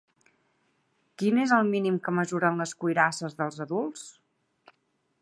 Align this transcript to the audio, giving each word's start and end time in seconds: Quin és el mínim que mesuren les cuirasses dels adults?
Quin 1.23 1.37
és 1.43 1.53
el 1.59 1.69
mínim 1.75 2.01
que 2.07 2.15
mesuren 2.21 2.59
les 2.65 2.75
cuirasses 2.83 3.41
dels 3.43 3.63
adults? 3.67 4.11